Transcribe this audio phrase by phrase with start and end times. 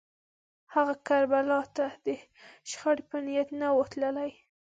[0.73, 2.07] هغه کربلا ته د
[2.69, 4.31] شخړې په نیت نه و تللی